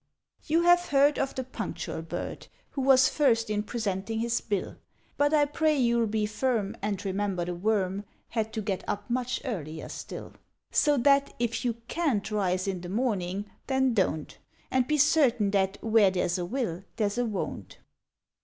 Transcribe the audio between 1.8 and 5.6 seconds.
Bird, Who was First in presenting his Bill; But I